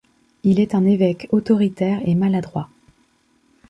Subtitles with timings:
[0.41, 2.69] Il est un évêque autoritaire et maladroit.